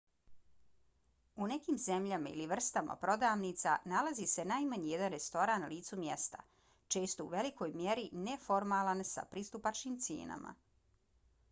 [1.43, 6.43] u nekim zemljama ili vrstama prodavnica nalazi se najmanje jedan restoran na licu mjesta
[6.95, 10.59] često u velikoj mjeri neformalan s pristupačnim cijenama